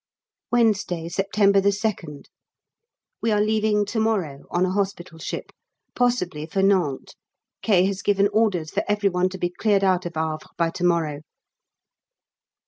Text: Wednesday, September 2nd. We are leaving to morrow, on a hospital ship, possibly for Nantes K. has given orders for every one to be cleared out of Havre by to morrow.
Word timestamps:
Wednesday, 0.51 1.09
September 1.09 1.61
2nd. 1.61 2.25
We 3.21 3.31
are 3.31 3.39
leaving 3.39 3.85
to 3.85 3.99
morrow, 3.99 4.45
on 4.49 4.65
a 4.65 4.71
hospital 4.71 5.19
ship, 5.19 5.51
possibly 5.93 6.47
for 6.47 6.63
Nantes 6.63 7.13
K. 7.61 7.85
has 7.85 8.01
given 8.01 8.27
orders 8.29 8.71
for 8.71 8.83
every 8.87 9.09
one 9.09 9.29
to 9.29 9.37
be 9.37 9.51
cleared 9.51 9.83
out 9.83 10.07
of 10.07 10.15
Havre 10.15 10.39
by 10.57 10.71
to 10.71 10.83
morrow. 10.83 11.21